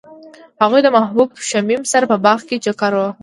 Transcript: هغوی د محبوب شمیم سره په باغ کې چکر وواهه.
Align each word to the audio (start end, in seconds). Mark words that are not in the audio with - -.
هغوی 0.61 0.81
د 0.83 0.87
محبوب 0.97 1.29
شمیم 1.49 1.81
سره 1.91 2.05
په 2.11 2.17
باغ 2.25 2.39
کې 2.47 2.57
چکر 2.65 2.91
وواهه. 2.95 3.11